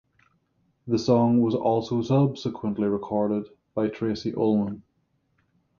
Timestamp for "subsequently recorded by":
2.01-3.89